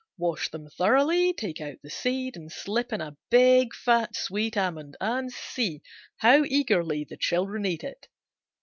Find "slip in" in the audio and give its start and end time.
2.51-3.01